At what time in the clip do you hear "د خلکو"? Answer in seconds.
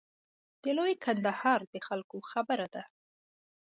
1.73-2.17